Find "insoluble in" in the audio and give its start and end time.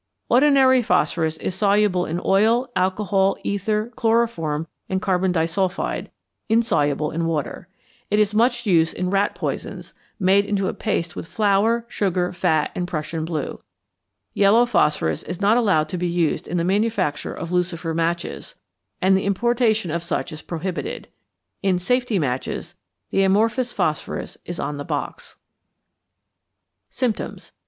6.49-7.27